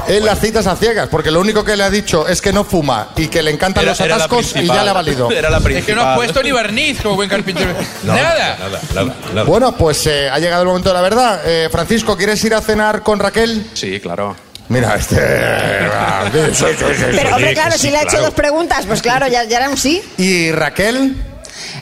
[0.08, 2.64] en las citas a ciegas, porque lo único que le ha dicho es que no
[2.64, 4.76] fuma y que le encantan Era- los era la atascos y principal.
[4.78, 5.30] ya le ha valido.
[5.32, 6.14] Era la Es que no has principal.
[6.16, 7.74] puesto ni barniz como buen carpintero.
[8.04, 8.56] No, Nada.
[8.58, 9.42] Nada, nada, nada.
[9.44, 11.40] Bueno, pues eh, ha llegado el momento de la verdad.
[11.44, 13.68] Eh, Francisco, ¿quieres ir a cenar con Raquel?
[13.74, 14.36] Sí, claro.
[14.68, 15.16] Mira, este...
[15.16, 19.76] Pero, hombre, claro, si le ha hecho dos preguntas, pues claro, ya, ya era un
[19.76, 20.02] sí.
[20.18, 21.16] ¿Y Raquel?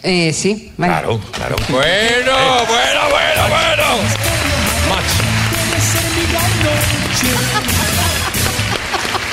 [0.03, 0.93] Eh, sí, vale.
[0.93, 1.57] Claro, claro.
[1.69, 2.33] Bueno,
[2.67, 3.85] bueno, bueno, bueno.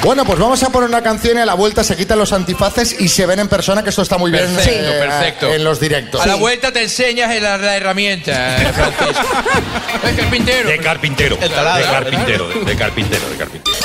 [0.04, 3.00] Bueno, pues vamos a poner una canción y a la vuelta se quitan los antifaces
[3.00, 5.54] y se ven en persona, que esto está muy bien Perfecto, eh, perfecto.
[5.54, 6.22] en los directos.
[6.22, 9.28] A la vuelta te enseñas la, la herramienta, eh, Francisco.
[10.04, 10.70] Es carpintero.
[10.70, 11.38] De carpintero.
[11.40, 13.78] El taladro, de carpintero, de, de carpintero, de carpintero.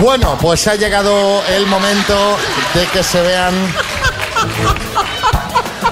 [0.00, 2.36] Bueno, pues ha llegado el momento
[2.74, 3.54] de que se vean.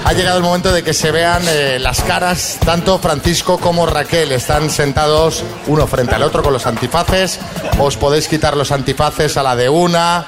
[0.05, 4.31] Ha llegado el momento de que se vean eh, las caras, tanto Francisco como Raquel.
[4.31, 7.39] Están sentados uno frente al otro con los antifaces.
[7.79, 10.27] Os podéis quitar los antifaces a la de una,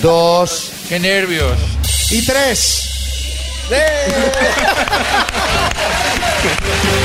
[0.00, 1.52] dos Qué nervios.
[2.10, 2.82] y tres.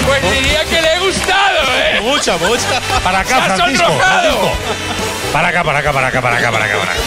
[0.05, 1.99] Pues diría que le he gustado, ¿eh?
[2.01, 2.79] Mucha, mucha.
[3.03, 3.85] Para acá, ¡Se ha Francisco.
[3.87, 4.21] sonrojado!
[4.39, 5.10] Francisco.
[5.33, 7.01] Para acá, para acá, para acá, para acá, para acá, para acá.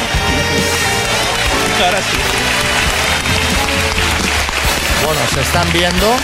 [1.84, 2.16] Ahora sí.
[5.04, 6.14] Bueno, se están viendo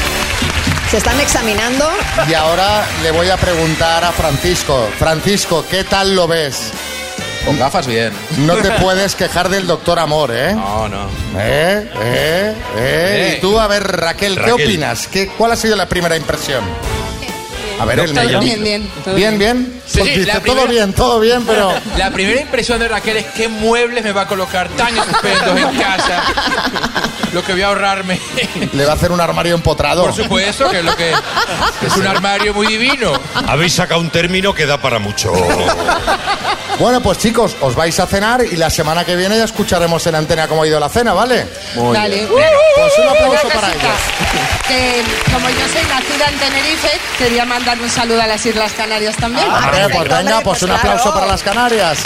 [0.91, 1.91] Se están examinando.
[2.29, 4.89] y ahora le voy a preguntar a Francisco.
[4.99, 6.71] Francisco, ¿qué tal lo ves?
[7.45, 8.13] Con gafas bien.
[8.39, 10.53] No te puedes quejar del doctor Amor, ¿eh?
[10.55, 11.05] No, no.
[11.39, 11.91] ¿Eh?
[12.03, 12.55] ¿Eh?
[12.55, 12.55] ¿Eh?
[12.77, 13.35] Eh.
[13.37, 14.67] Y tú, a ver, Raquel, ¿qué Raquel.
[14.67, 15.07] opinas?
[15.09, 16.63] ¿Qué, ¿Cuál ha sido la primera impresión?
[17.79, 18.91] A ver, el bien, bien.
[19.15, 19.80] Bien, bien.
[19.91, 21.73] Sí, Pues sí, todo primera- bien, todo bien, pero...
[21.97, 25.77] La primera impresión de Raquel es qué muebles me va a colocar tan estupendos en
[25.81, 26.23] casa.
[27.33, 28.21] Lo que voy a ahorrarme.
[28.73, 30.05] Le va a hacer un armario empotrado.
[30.05, 31.11] Por supuesto, que es lo que
[31.87, 33.13] es un armario muy divino.
[33.49, 35.33] Habéis sacado un término que da para mucho.
[36.79, 40.15] Bueno, pues chicos, os vais a cenar y la semana que viene ya escucharemos en
[40.15, 41.47] antena cómo ha ido la cena, ¿vale?
[41.93, 42.27] Dale.
[42.27, 44.67] Pues un aplauso Una para cosita, ellos.
[44.67, 49.15] Que como yo soy nacida en Tenerife, quería mandar un saludo a las Islas Canarias
[49.17, 49.47] también.
[49.51, 52.05] Ah, pues venga, pues un aplauso para las Canarias.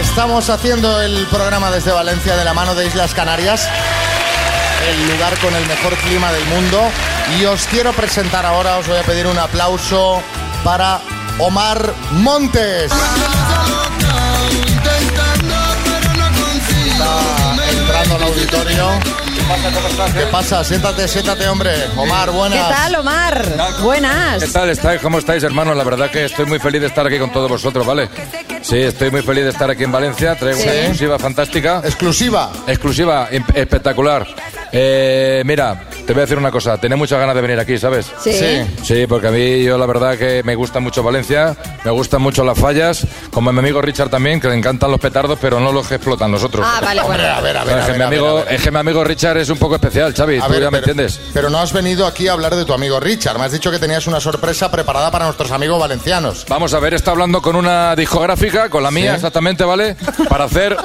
[0.00, 3.68] Estamos haciendo el programa desde Valencia de la mano de Islas Canarias,
[4.88, 6.80] el lugar con el mejor clima del mundo.
[7.40, 10.22] Y os quiero presentar ahora, os voy a pedir un aplauso
[10.62, 11.00] para
[11.38, 12.92] Omar Montes.
[18.04, 18.88] Saludando al auditorio.
[20.14, 20.64] ¿Qué pasa?
[20.64, 21.70] Siéntate, siéntate, hombre.
[21.96, 22.70] Omar, ¿Qué buenas.
[22.70, 23.44] tal, Omar?
[23.82, 24.42] Buenas.
[24.44, 25.00] ¿Qué tal estáis?
[25.00, 25.76] ¿Cómo estáis, hermanos?
[25.76, 28.08] La verdad que estoy muy feliz de estar aquí con todos vosotros, ¿vale?
[28.62, 30.34] Sí, estoy muy feliz de estar aquí en Valencia.
[30.36, 31.82] Traigo una exclusiva fantástica.
[31.84, 32.50] Exclusiva.
[32.66, 34.26] Exclusiva, espectacular.
[34.72, 36.78] Eh, mira, te voy a decir una cosa.
[36.78, 38.06] Tenía muchas ganas de venir aquí, ¿sabes?
[38.22, 38.32] Sí.
[38.32, 38.64] Sí.
[38.82, 42.44] Sí, porque a mí yo la verdad que me gusta mucho Valencia, me gustan mucho
[42.44, 45.72] las fallas, como a mi amigo Richard también, que le encantan los petardos, pero no
[45.72, 46.66] los que explotan los otros.
[46.68, 47.22] Ah, vale, bueno.
[47.24, 48.54] a ver, a ver, es, a que ver, mi a ver, amigo, a ver.
[48.54, 50.78] es que mi amigo Richard es un poco especial, Xavi, A tú ver, ya me
[50.78, 51.20] entiendes.
[51.32, 53.38] Pero no has venido aquí a hablar de tu amigo Richard.
[53.38, 56.44] Me has dicho que tenías una sorpresa preparada para nuestros amigos valencianos.
[56.48, 59.16] Vamos a ver, está hablando con una discográfica, con la mía Sí.
[59.16, 59.96] exactamente, ¿vale?
[60.28, 60.76] Para hacer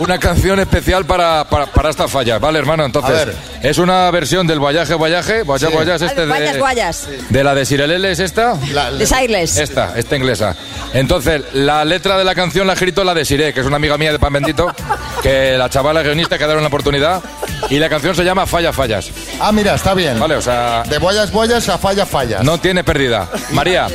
[0.00, 2.84] una canción especial para, para, para esta falla, ¿vale, hermano?
[2.84, 3.28] Entonces,
[3.62, 5.76] es una versión del Voyage Voyage, Voyage Sí.
[5.76, 7.08] Voyage este Guayas, de, guayas.
[7.28, 8.54] de la de Sirelele, ¿es esta?
[8.54, 9.58] De Siles.
[9.58, 10.56] Esta, esta inglesa.
[10.94, 13.76] Entonces, la letra de la canción la ha escrito la de Siré, que es una
[13.76, 14.74] amiga mía de Pan Bendito,
[15.22, 17.22] que la chavala guionista que dieron la oportunidad,
[17.68, 19.10] y la canción se llama Falla Fallas.
[19.38, 20.18] Ah, mira, está bien.
[20.18, 20.82] Vale, o sea...
[20.88, 22.42] De boyas, boyas a falla, fallas.
[22.42, 23.28] No tiene pérdida.
[23.50, 23.88] María,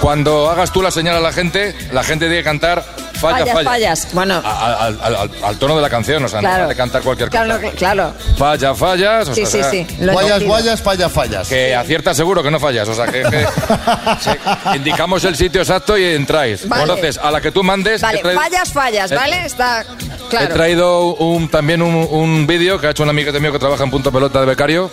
[0.00, 2.84] cuando hagas tú la señal a la gente, la gente tiene que cantar
[3.16, 3.70] falla, Fallas, falla.
[3.70, 4.08] fallas.
[4.12, 6.56] Bueno, A- Al, al- al- al tono de la canción, o sea, Claro.
[6.58, 7.44] no vale cantar cualquier cosa.
[7.44, 8.14] claro, que- claro.
[8.36, 9.28] Falla, fallas.
[9.28, 9.96] o Sí, sea, sí, sí.
[10.00, 10.48] Lo he Guayas, entendido.
[10.52, 11.48] guayas, falla, fallas.
[11.48, 13.46] Que aciertas seguro que no fallas, o sea, que, que-
[14.20, 14.30] sí,
[14.74, 16.68] indicamos el sitio exacto y entráis.
[16.68, 16.82] Vale.
[16.82, 19.44] Entonces, a la que tú mandes, Vale, he traído, fallas, fallas, he- ¿vale?
[19.46, 20.54] Está he claro.
[20.54, 23.90] traído un, también un, un vídeo que ha hecho un amigo mío que trabaja en
[23.90, 24.90] Punto Pelota de becario.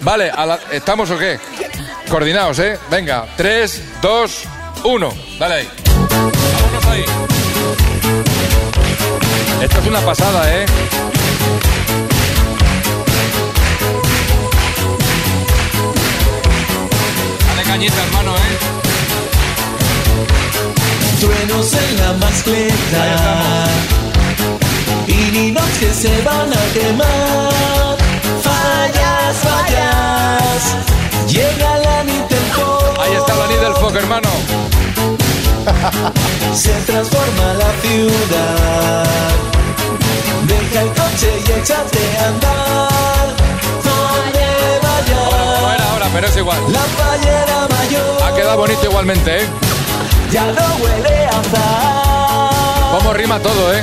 [0.00, 1.38] Vale, a la- ¿estamos o qué?
[2.08, 2.78] Coordinados, ¿eh?
[2.90, 4.42] Venga, 3, 2,
[4.84, 5.12] 1.
[5.38, 5.68] Dale ahí.
[6.92, 7.04] Ahí.
[9.62, 10.66] Esto es una pasada, ¿eh?
[17.46, 18.58] Dale cañita, hermano, ¿eh?
[21.18, 23.64] Truenos en la mascleta
[25.06, 27.96] y nidos que se van a quemar.
[28.42, 30.76] Fallas, fallas,
[31.26, 32.94] llega la Nintendo.
[33.00, 34.28] Ahí está la foco, hermano.
[36.54, 39.04] Se transforma la ciudad.
[40.46, 43.28] Deja el coche y échate a andar.
[45.62, 46.58] No era ahora, pero es igual.
[46.72, 48.22] La fallera mayor.
[48.24, 49.46] Ha quedado bonito igualmente, ¿eh?
[50.30, 52.98] Ya no huele a azar.
[52.98, 53.82] Cómo rima todo, ¿eh?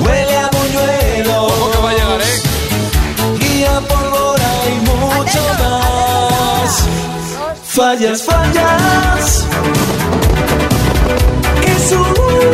[0.00, 1.46] Huele a buñuelo.
[1.48, 2.42] ¿Cómo que va a llegar, eh?
[3.40, 6.84] Y a pólvora y mucho más.
[7.64, 9.44] Fallas, fallas.
[11.84, 12.53] Que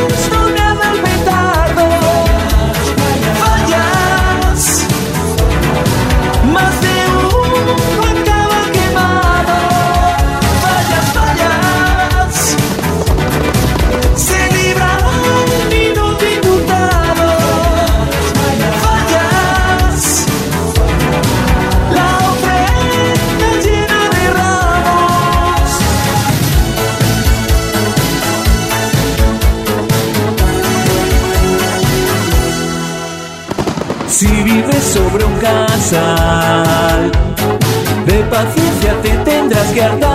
[38.07, 40.10] de paciencia te tendrás que hartar.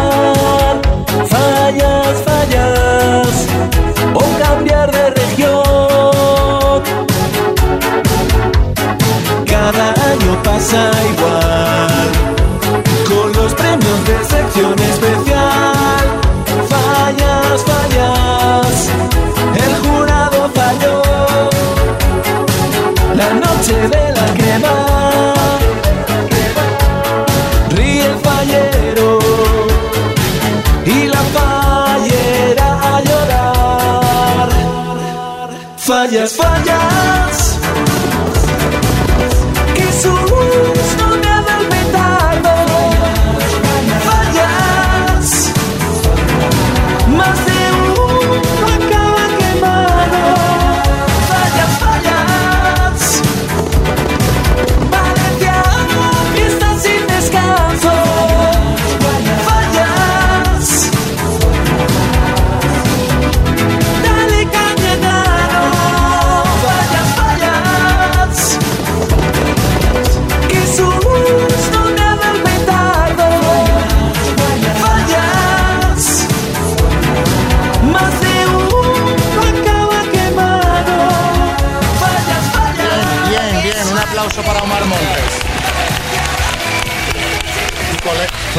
[36.15, 37.24] Fallas, fallas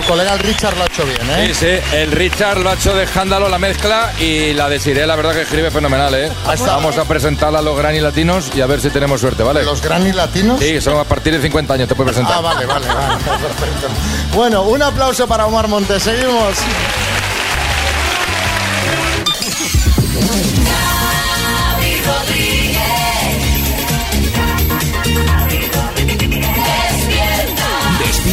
[0.06, 1.48] colega el Richard lo ha hecho bien, ¿eh?
[1.48, 5.16] Sí, sí, el Richard lo ha hecho de escándalo la mezcla y la Desiree, la
[5.16, 6.30] verdad que escribe fenomenal, ¿eh?
[6.66, 9.64] Vamos a presentarla a los Granny Latinos y a ver si tenemos suerte, ¿vale?
[9.64, 10.60] ¿Los Granny Latinos?
[10.60, 12.38] Sí, son a partir de 50 años, te puedes presentar.
[12.38, 13.16] Ah, vale, vale, vale.
[13.24, 13.88] Perfecto.
[14.34, 16.02] Bueno, un aplauso para Omar Montes.
[16.02, 16.54] Seguimos.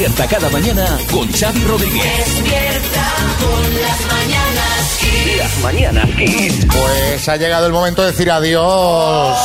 [0.03, 2.03] Despierta cada mañana con Xavi Rodríguez.
[2.17, 5.37] Despierta con las mañanas Kiss.
[5.37, 6.65] Las mañanas Kiss.
[6.65, 9.37] Pues ha llegado el momento de decir adiós.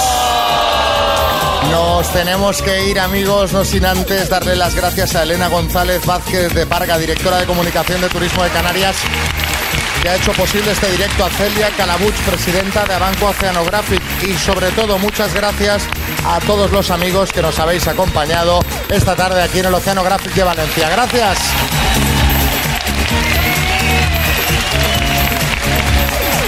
[1.70, 6.52] Nos tenemos que ir, amigos, no sin antes darle las gracias a Elena González Vázquez
[6.52, 8.96] de Parga, directora de Comunicación de Turismo de Canarias,
[10.02, 14.02] que ha hecho posible este directo a Celia Calabuch, presidenta de Abanco Oceanographic.
[14.24, 15.84] Y sobre todo, muchas gracias
[16.24, 20.42] a todos los amigos que nos habéis acompañado esta tarde aquí en el Oceanographic de
[20.42, 20.88] Valencia.
[20.88, 21.38] Gracias.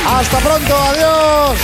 [0.06, 1.58] Hasta pronto, adiós.